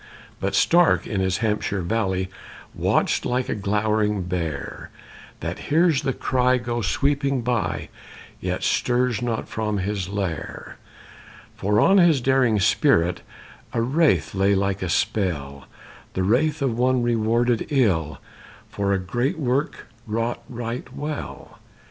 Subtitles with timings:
[0.39, 2.31] But Stark in his Hampshire valley
[2.73, 4.89] Watched like a glowering bear,
[5.41, 7.89] That hears the cry go sweeping by
[8.39, 10.77] Yet stirs not from his lair;
[11.55, 13.21] For on his daring spirit
[13.73, 15.65] A wrath lay like a spell,
[16.13, 18.17] The wrath of one rewarded ill
[18.69, 21.59] For a great work wrought right well.